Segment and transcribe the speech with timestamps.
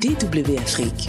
[0.00, 1.08] DW Afrique.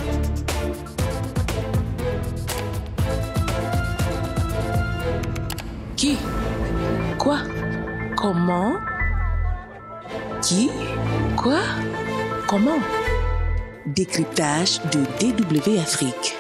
[5.96, 6.16] Qui?
[7.18, 7.40] Quoi?
[8.16, 8.76] Comment?
[10.42, 10.70] Qui?
[11.36, 11.60] Quoi?
[12.48, 12.80] Comment?
[13.88, 16.36] Décryptage de DW Afrique.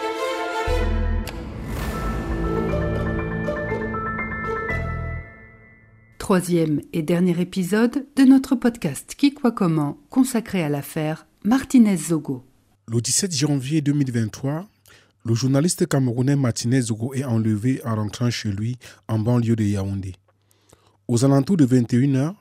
[6.18, 12.43] Troisième et dernier épisode de notre podcast Qui quoi comment consacré à l'affaire Martinez Zogo.
[12.92, 14.68] Le 17 janvier 2023,
[15.24, 20.15] le journaliste camerounais Martinez Zogo est enlevé en rentrant chez lui en banlieue de Yaoundé.
[21.07, 22.33] Aux alentours de 21h,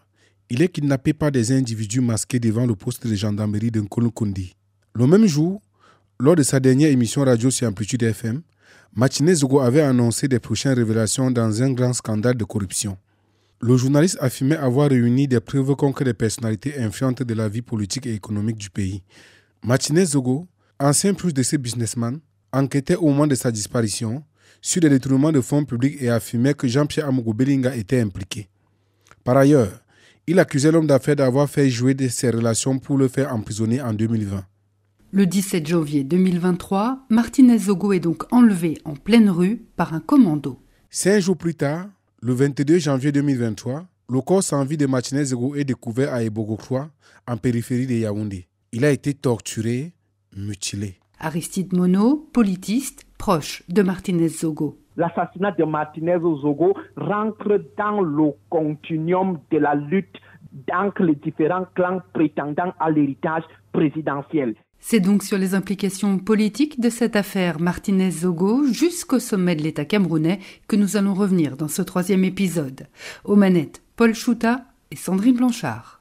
[0.51, 4.56] il est kidnappé par des individus masqués devant le poste de gendarmerie de Nkolokundi.
[4.92, 5.62] Le même jour,
[6.18, 8.43] lors de sa dernière émission radio sur Amplitude FM,
[8.93, 12.98] Martinez Zogo avait annoncé des prochaines révélations dans un grand scandale de corruption.
[13.60, 18.06] Le journaliste affirmait avoir réuni des preuves concrètes des personnalités influentes de la vie politique
[18.06, 19.02] et économique du pays.
[19.65, 20.46] Martinez Zogo,
[20.79, 22.21] ancien plus de ces businessmen,
[22.52, 24.23] enquêtait au moment de sa disparition
[24.60, 28.49] sur des détournements de fonds publics et affirmait que Jean-Pierre Amougou Belinga était impliqué.
[29.24, 29.80] Par ailleurs,
[30.27, 33.95] il accusait l'homme d'affaires d'avoir fait jouer de ses relations pour le faire emprisonner en
[33.95, 34.45] 2020.
[35.12, 40.60] Le 17 janvier 2023, Martinez Zogo est donc enlevé en pleine rue par un commando.
[40.90, 41.87] Cinq jours plus tard,
[42.22, 46.88] le 22 janvier 2023, le corps sans vie de Martinez Zogo est découvert à Ebogokroa,
[47.28, 48.46] en périphérie de Yaoundé.
[48.72, 49.92] Il a été torturé,
[50.34, 50.98] mutilé.
[51.18, 54.78] Aristide Monod, politiste, proche de Martinez Zogo.
[54.96, 60.16] L'assassinat de Martinez Zogo rentre dans le continuum de la lutte
[60.72, 64.54] entre les différents clans prétendant à l'héritage présidentiel.
[64.81, 69.84] C'est donc sur les implications politiques de cette affaire Martinez Zogo jusqu'au sommet de l'État
[69.84, 70.38] camerounais
[70.69, 72.87] que nous allons revenir dans ce troisième épisode.
[73.25, 75.97] Aux manettes, Paul Chouta et Sandrine Blanchard.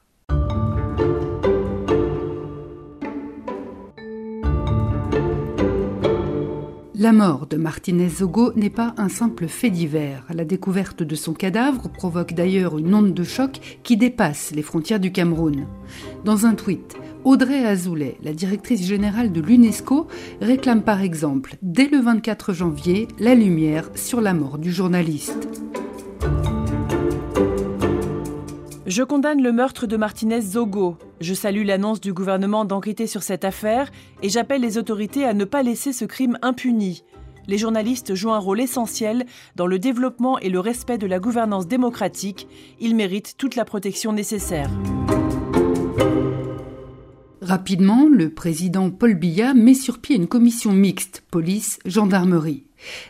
[6.98, 10.24] La mort de Martinez Zogo n'est pas un simple fait divers.
[10.32, 14.98] La découverte de son cadavre provoque d'ailleurs une onde de choc qui dépasse les frontières
[14.98, 15.66] du Cameroun.
[16.24, 20.06] Dans un tweet, Audrey Azoulay, la directrice générale de l'UNESCO,
[20.40, 25.48] réclame par exemple, dès le 24 janvier, la lumière sur la mort du journaliste.
[28.86, 30.98] Je condamne le meurtre de Martinez Zogo.
[31.20, 33.90] Je salue l'annonce du gouvernement d'enquêter sur cette affaire
[34.22, 37.02] et j'appelle les autorités à ne pas laisser ce crime impuni.
[37.48, 39.26] Les journalistes jouent un rôle essentiel
[39.56, 42.46] dans le développement et le respect de la gouvernance démocratique.
[42.78, 44.70] Ils méritent toute la protection nécessaire.
[47.46, 52.64] Rapidement, le président Paul Biya met sur pied une commission mixte police-gendarmerie.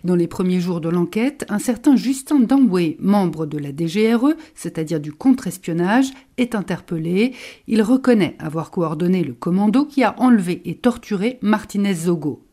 [0.04, 5.00] Dans les premiers jours de l'enquête, un certain Justin Damboué, membre de la DGRE, c'est-à-dire
[5.00, 7.32] du contre-espionnage, est interpellé.
[7.66, 12.45] Il reconnaît avoir coordonné le commando qui a enlevé et torturé Martinez Zogo.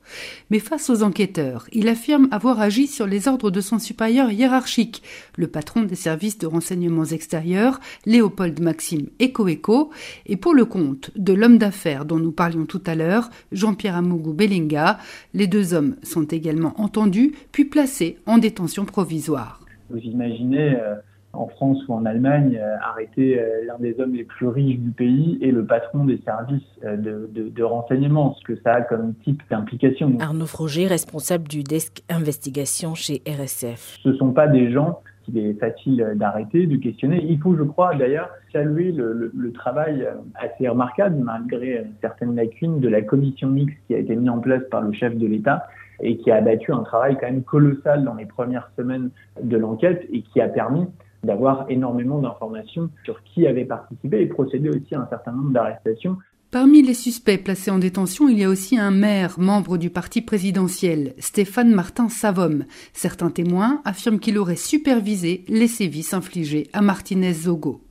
[0.49, 5.03] Mais face aux enquêteurs, il affirme avoir agi sur les ordres de son supérieur hiérarchique,
[5.37, 9.91] le patron des services de renseignements extérieurs, Léopold Maxime Ekoeko,
[10.25, 14.33] et pour le compte de l'homme d'affaires dont nous parlions tout à l'heure, Jean-Pierre Amougou
[14.33, 14.99] Belinga.
[15.33, 19.59] Les deux hommes sont également entendus, puis placés en détention provisoire.
[19.89, 20.95] Vous imaginez euh,
[21.33, 24.91] en France ou en Allemagne, euh, arrêter euh, l'un des hommes les plus riches du
[24.91, 28.81] pays et le patron des services euh, de, de, de renseignement, ce que ça a
[28.81, 30.15] comme type d'implication.
[30.19, 33.97] Arnaud Froger, responsable du desk investigation chez RSF.
[34.03, 37.25] Ce ne sont pas des gens qu'il est facile d'arrêter, de questionner.
[37.27, 40.05] Il faut, je crois, d'ailleurs, saluer le, le, le, travail
[40.35, 44.61] assez remarquable, malgré certaines lacunes, de la commission mixte qui a été mise en place
[44.69, 45.65] par le chef de l'État
[46.01, 49.09] et qui a abattu un travail quand même colossal dans les premières semaines
[49.41, 50.85] de l'enquête et qui a permis
[51.23, 56.17] d'avoir énormément d'informations sur qui avait participé et procéder aussi à un certain nombre d'arrestations.
[56.53, 60.21] Parmi les suspects placés en détention, il y a aussi un maire, membre du parti
[60.21, 62.65] présidentiel, Stéphane Martin Savom.
[62.93, 67.81] Certains témoins affirment qu'il aurait supervisé les sévices infligés à Martinez Zogo.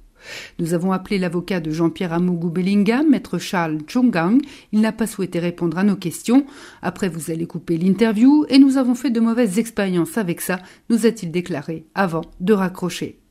[0.60, 4.40] Nous avons appelé l'avocat de Jean-Pierre Amougou Belinga, maître Charles Chongang.
[4.70, 6.46] Il n'a pas souhaité répondre à nos questions.
[6.82, 11.04] Après, vous allez couper l'interview et nous avons fait de mauvaises expériences avec ça, nous
[11.04, 13.21] a-t-il déclaré avant de raccrocher.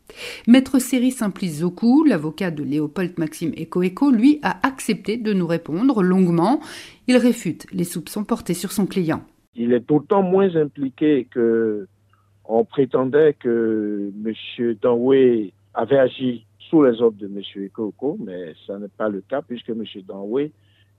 [0.47, 6.03] Maître Séri Simplice Zoku, l'avocat de Léopold Maxime Ekoeko, lui, a accepté de nous répondre
[6.03, 6.59] longuement.
[7.07, 9.21] Il réfute les soupçons portés sur son client.
[9.55, 11.87] Il est d'autant moins impliqué que
[12.45, 14.75] on prétendait que M.
[14.81, 17.41] Danway avait agi sous les ordres de M.
[17.65, 19.83] Ekoeko, mais ça n'est pas le cas puisque M.
[20.07, 20.51] Danway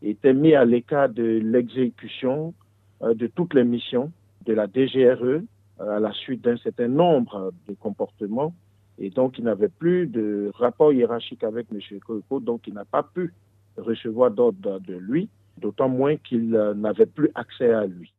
[0.02, 2.54] était mis à l'écart de l'exécution
[3.02, 4.10] euh, de toutes les missions
[4.46, 5.42] de la DGRE
[5.78, 8.54] à la suite d'un certain nombre de comportements
[8.98, 11.80] et donc, il n'avait plus de rapport hiérarchique avec M.
[12.00, 13.32] Koiko, donc il n'a pas pu
[13.76, 15.28] recevoir d'ordre de lui.
[15.58, 18.12] d'autant moins qu'il n'avait plus accès à lui.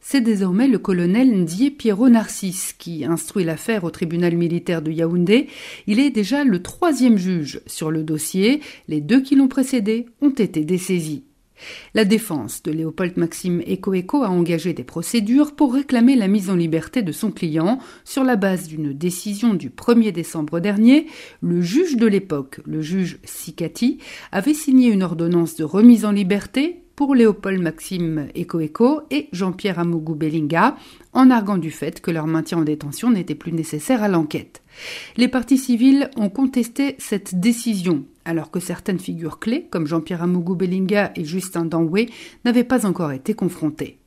[0.00, 5.48] C'est désormais le colonel Ndié Pierrot Narcisse qui instruit l'affaire au tribunal militaire de Yaoundé.
[5.86, 8.60] Il est déjà le troisième juge sur le dossier.
[8.86, 11.24] Les deux qui l'ont précédé ont été dessaisis.
[11.94, 16.56] La défense de Léopold Maxime Ecoeco a engagé des procédures pour réclamer la mise en
[16.56, 21.06] liberté de son client sur la base d'une décision du 1er décembre dernier.
[21.40, 23.98] Le juge de l'époque, le juge Sicati,
[24.32, 30.14] avait signé une ordonnance de remise en liberté pour Léopold Maxime Ecoeco et Jean-Pierre Amougou
[30.14, 30.76] Bellinga,
[31.12, 34.62] en arguant du fait que leur maintien en détention n'était plus nécessaire à l'enquête.
[35.16, 40.54] Les partis civils ont contesté cette décision, alors que certaines figures clés, comme Jean-Pierre Amougou
[40.54, 42.08] Bellinga et Justin Danway,
[42.44, 43.98] n'avaient pas encore été confrontées.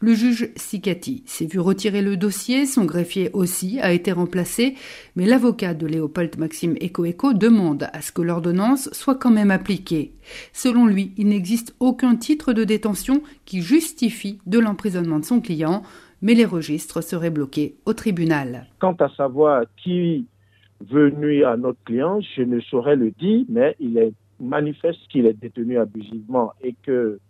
[0.00, 4.74] Le juge Sicati s'est vu retirer le dossier, son greffier aussi a été remplacé,
[5.16, 10.12] mais l'avocat de Léopold Maxime Ecoeco demande à ce que l'ordonnance soit quand même appliquée.
[10.52, 15.82] Selon lui, il n'existe aucun titre de détention qui justifie de l'emprisonnement de son client,
[16.20, 18.66] mais les registres seraient bloqués au tribunal.
[18.78, 20.26] Quant à savoir qui
[20.90, 24.12] nuire à notre client, je ne saurais le dire, mais il est
[24.42, 27.20] manifeste qu'il est détenu abusivement et que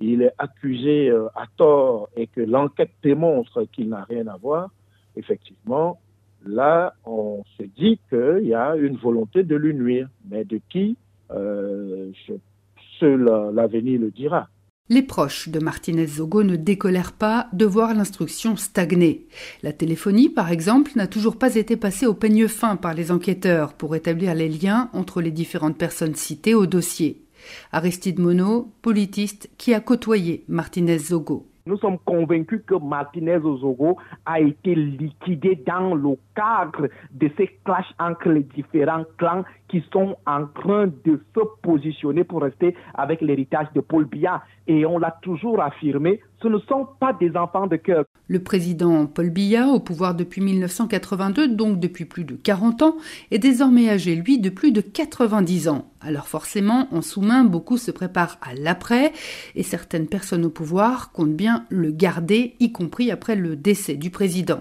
[0.00, 4.70] il est accusé euh, à tort et que l'enquête démontre qu'il n'a rien à voir,
[5.16, 5.98] effectivement,
[6.46, 10.08] là, on se dit qu'il y a une volonté de lui nuire.
[10.30, 10.96] Mais de qui?
[11.32, 12.12] Euh,
[13.00, 13.24] Seul
[13.54, 14.48] l'avenir le dira.
[14.90, 19.26] Les proches de Martinez Zogo ne décolèrent pas de voir l'instruction stagner.
[19.62, 23.74] La téléphonie, par exemple, n'a toujours pas été passée au peigne fin par les enquêteurs
[23.74, 27.20] pour établir les liens entre les différentes personnes citées au dossier.
[27.70, 31.46] Aristide Monod, politiste qui a côtoyé Martinez Zogo.
[31.66, 37.92] Nous sommes convaincus que Martinez Zogo a été liquidé dans le cadre de ces clashs
[37.98, 43.66] entre les différents clans qui sont en train de se positionner pour rester avec l'héritage
[43.74, 44.42] de Paul Biya.
[44.66, 48.04] Et on l'a toujours affirmé, ce ne sont pas des enfants de cœur.
[48.28, 52.96] Le président Paul Biya, au pouvoir depuis 1982, donc depuis plus de 40 ans,
[53.30, 55.90] est désormais âgé, lui, de plus de 90 ans.
[56.00, 59.12] Alors forcément, en sous-main, beaucoup se préparent à l'après,
[59.54, 64.10] et certaines personnes au pouvoir comptent bien le garder, y compris après le décès du
[64.10, 64.60] président.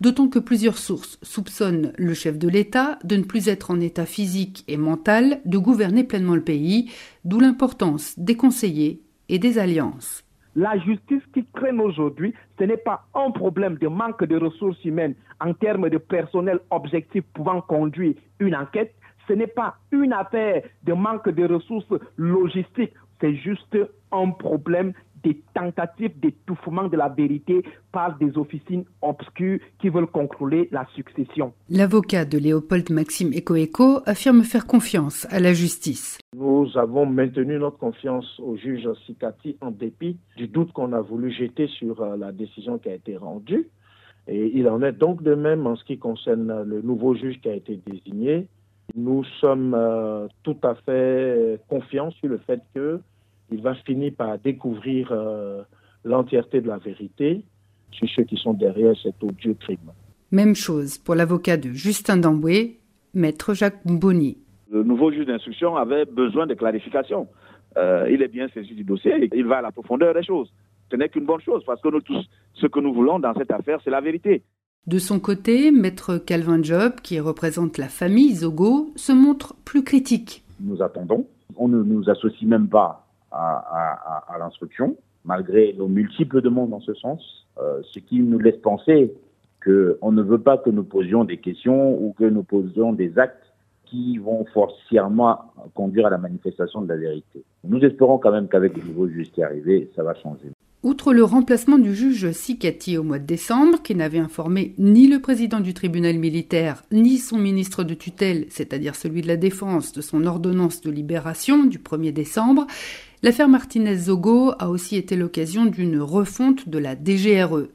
[0.00, 4.06] D'autant que plusieurs sources soupçonnent le chef de l'État de ne plus être en état
[4.06, 6.90] physique et mental de gouverner pleinement le pays,
[7.24, 10.24] d'où l'importance des conseillers et des alliances.
[10.56, 15.14] La justice qui traîne aujourd'hui, ce n'est pas un problème de manque de ressources humaines
[15.40, 18.94] en termes de personnel objectif pouvant conduire une enquête.
[19.26, 22.92] Ce n'est pas une affaire de manque de ressources logistiques.
[23.20, 23.76] C'est juste
[24.12, 24.92] un problème
[25.24, 31.52] des tentatives d'étouffement de la vérité par des officines obscures qui veulent contrôler la succession.
[31.70, 36.18] L'avocat de Léopold Maxime Ecoeco affirme faire confiance à la justice.
[36.36, 41.32] Nous avons maintenu notre confiance au juge Sicati en dépit du doute qu'on a voulu
[41.32, 43.68] jeter sur euh, la décision qui a été rendue.
[44.26, 47.48] Et il en est donc de même en ce qui concerne le nouveau juge qui
[47.48, 48.48] a été désigné.
[48.94, 53.00] Nous sommes euh, tout à fait confiants sur le fait que
[53.50, 55.62] il va finir par découvrir euh,
[56.04, 57.44] l'entièreté de la vérité
[57.92, 59.92] sur ceux qui sont derrière cet odieux crime.
[60.32, 62.80] Même chose pour l'avocat de Justin Damboué,
[63.14, 64.38] maître Jacques Bonny.
[64.70, 67.28] Le nouveau juge d'instruction avait besoin de clarification.
[67.76, 70.52] Euh, il est bien saisi du dossier, il va à la profondeur des choses.
[70.90, 72.24] Ce n'est qu'une bonne chose parce que nous tous,
[72.54, 74.42] ce que nous voulons dans cette affaire, c'est la vérité.
[74.86, 80.44] De son côté, maître Calvin Job, qui représente la famille Zogo, se montre plus critique.
[80.60, 81.26] Nous attendons.
[81.56, 83.03] On ne nous associe même pas
[83.34, 89.12] à, l'instruction, malgré nos multiples demandes dans ce sens, euh, ce qui nous laisse penser
[89.64, 93.40] qu'on ne veut pas que nous posions des questions ou que nous posions des actes
[93.86, 95.38] qui vont forcément
[95.74, 97.44] conduire à la manifestation de la vérité.
[97.64, 100.50] Nous espérons quand même qu'avec le nouveau juge qui est arrivé, ça va changer.
[100.84, 105.18] Outre le remplacement du juge Sicati au mois de décembre, qui n'avait informé ni le
[105.18, 110.02] président du tribunal militaire, ni son ministre de tutelle, c'est-à-dire celui de la Défense, de
[110.02, 112.66] son ordonnance de libération du 1er décembre,
[113.24, 117.68] L'affaire Martinez-Zogo a aussi été l'occasion d'une refonte de la DGRE.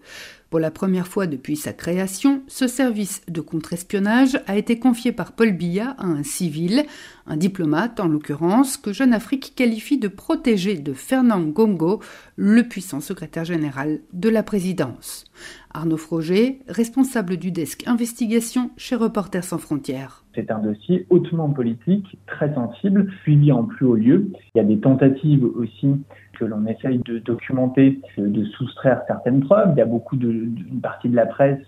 [0.51, 5.31] Pour la première fois depuis sa création, ce service de contre-espionnage a été confié par
[5.31, 6.85] Paul Biya à un civil,
[7.25, 11.99] un diplomate en l'occurrence, que Jeune Afrique qualifie de protégé de Fernand Gongo,
[12.35, 15.25] le puissant secrétaire général de la présidence.
[15.73, 20.23] Arnaud Froger, responsable du desk investigation chez Reporters sans frontières.
[20.35, 24.31] C'est un dossier hautement politique, très sensible, suivi en plus haut lieu.
[24.53, 25.95] Il y a des tentatives aussi
[26.37, 29.71] que l'on essaye de documenter, de soustraire certaines preuves.
[29.73, 31.59] Il y a beaucoup de, une partie de la presse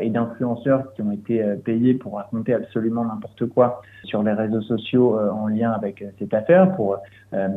[0.00, 5.18] et d'influenceurs qui ont été payés pour raconter absolument n'importe quoi sur les réseaux sociaux
[5.18, 6.96] en lien avec cette affaire, pour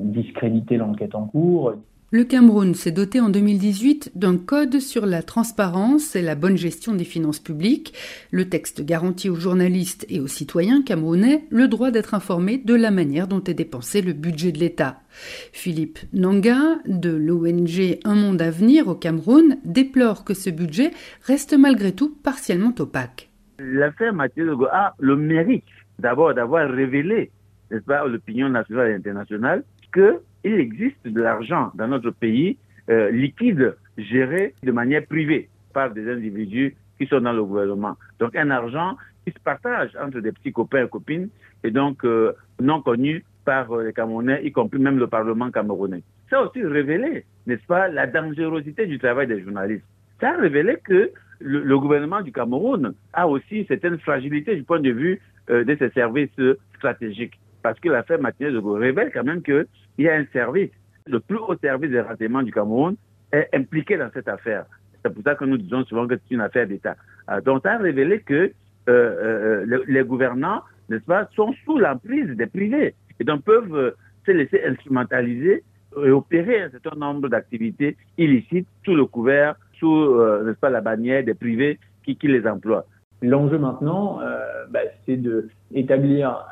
[0.02, 1.76] discréditer l'enquête en cours.
[2.12, 6.96] Le Cameroun s'est doté en 2018 d'un code sur la transparence et la bonne gestion
[6.96, 7.94] des finances publiques.
[8.32, 12.90] Le texte garantit aux journalistes et aux citoyens camerounais le droit d'être informés de la
[12.90, 15.02] manière dont est dépensé le budget de l'État.
[15.54, 20.90] Philippe Nanga, de l'ONG Un Monde à venir au Cameroun, déplore que ce budget
[21.28, 23.30] reste malgré tout partiellement opaque.
[23.60, 25.64] L'affaire Mathieu Legault a le mérite
[26.00, 27.30] d'abord d'avoir révélé,
[27.70, 32.58] n'est-ce pas, l'opinion nationale et internationale que il existe de l'argent dans notre pays
[32.90, 37.96] euh, liquide géré de manière privée par des individus qui sont dans le gouvernement.
[38.20, 41.30] Donc un argent qui se partage entre des petits copains et copines
[41.64, 46.04] et donc euh, non connu par euh, les Camerounais, y compris même le Parlement camerounais.
[46.30, 49.86] Ça a aussi révélé, n'est-ce pas, la dangerosité du travail des journalistes.
[50.20, 54.92] Ça a révélé que le, gouvernement du Cameroun a aussi certaines fragilités du point de
[54.92, 56.30] vue de ses services
[56.76, 59.66] stratégiques parce que l'affaire Martinez révèle quand même qu'il
[59.98, 60.72] y a un service,
[61.08, 62.96] le plus haut service de renseignement du Cameroun
[63.32, 64.66] est impliqué dans cette affaire.
[65.04, 66.96] C'est pour ça que nous disons souvent que c'est une affaire d'État.
[67.30, 68.52] Euh, donc, ça a révélé que
[68.90, 73.94] euh, euh, les, gouvernants, n'est-ce pas, sont sous l'emprise des privés et donc peuvent
[74.26, 75.64] se laisser instrumentaliser
[76.04, 81.24] et opérer un certain nombre d'activités illicites sous le couvert, sous, n'est-ce pas, la bannière
[81.24, 82.86] des privés qui, qui les emploient.
[83.22, 84.20] L'enjeu maintenant,
[84.70, 85.20] bah, c'est
[85.72, 86.46] d'établir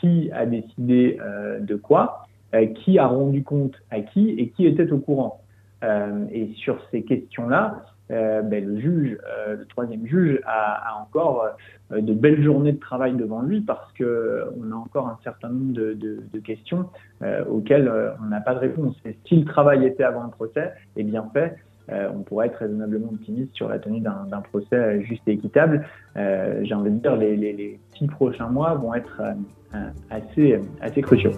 [0.00, 4.66] qui a décidé euh, de quoi, euh, qui a rendu compte à qui et qui
[4.66, 5.40] était au courant.
[5.84, 9.18] Euh, et sur ces questions-là, ben, le juge,
[9.50, 11.44] le troisième juge, a, encore
[11.90, 15.74] de belles journées de travail devant lui parce que on a encore un certain nombre
[15.74, 16.88] de, questions
[17.50, 18.96] auxquelles on n'a pas de réponse.
[19.04, 21.58] Et si le travail était avant le procès est bien fait,
[21.90, 25.86] on pourrait être raisonnablement optimiste sur la tenue d'un procès juste et équitable.
[26.16, 29.22] J'ai envie de dire, les, les, six prochains mois vont être
[29.74, 31.32] euh, assez, assez cruciaux.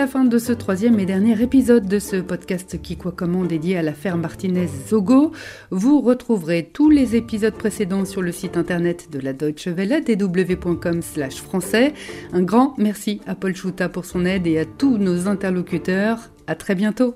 [0.00, 3.76] La fin de ce troisième et dernier épisode de ce podcast Qui quoi comment dédié
[3.76, 5.32] à l'affaire Martinez-Zogo.
[5.70, 11.02] Vous retrouverez tous les épisodes précédents sur le site internet de la Deutsche Welle, dw.com
[11.02, 11.92] français.
[12.32, 16.30] Un grand merci à Paul Chouta pour son aide et à tous nos interlocuteurs.
[16.46, 17.14] À très bientôt.